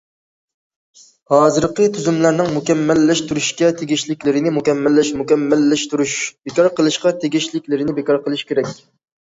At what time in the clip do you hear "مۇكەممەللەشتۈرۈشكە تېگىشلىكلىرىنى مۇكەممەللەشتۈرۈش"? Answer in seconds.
2.55-6.19